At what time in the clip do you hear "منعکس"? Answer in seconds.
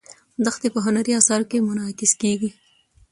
1.67-2.11